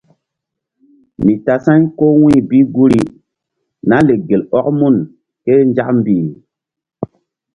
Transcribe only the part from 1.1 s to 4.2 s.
Mi tasa̧y ko wu̧y bi guri Nah